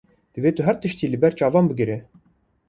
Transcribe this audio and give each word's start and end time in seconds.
Divê 0.33 0.51
tu 0.55 0.61
her 0.67 0.77
tiştî 0.81 1.05
li 1.11 1.17
ber 1.23 1.33
çavan 1.39 1.65
bigire. 1.69 1.97